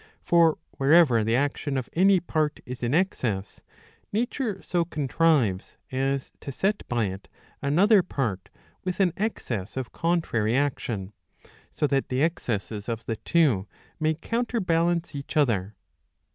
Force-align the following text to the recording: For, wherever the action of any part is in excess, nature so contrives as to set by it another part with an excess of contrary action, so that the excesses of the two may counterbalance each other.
For, 0.23 0.57
wherever 0.77 1.23
the 1.23 1.35
action 1.35 1.77
of 1.77 1.87
any 1.93 2.19
part 2.19 2.59
is 2.65 2.81
in 2.81 2.95
excess, 2.95 3.61
nature 4.11 4.59
so 4.63 4.83
contrives 4.83 5.77
as 5.91 6.31
to 6.39 6.51
set 6.51 6.81
by 6.87 7.05
it 7.05 7.29
another 7.61 8.01
part 8.01 8.49
with 8.83 8.99
an 8.99 9.13
excess 9.15 9.77
of 9.77 9.91
contrary 9.91 10.57
action, 10.57 11.13
so 11.69 11.85
that 11.85 12.09
the 12.09 12.23
excesses 12.23 12.89
of 12.89 13.05
the 13.05 13.17
two 13.17 13.67
may 13.99 14.15
counterbalance 14.15 15.13
each 15.13 15.37
other. 15.37 15.75